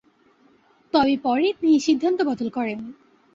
[0.93, 2.79] তবে পরে তিনি সিদ্ধান্ত বদল করেন।